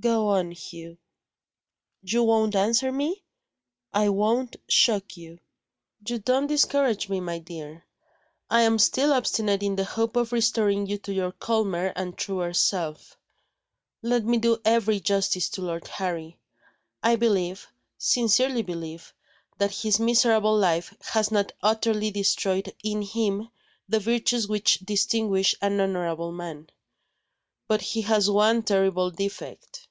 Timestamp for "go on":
0.00-0.50